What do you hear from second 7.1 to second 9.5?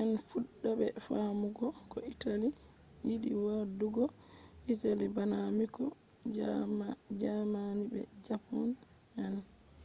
jaamani be japan on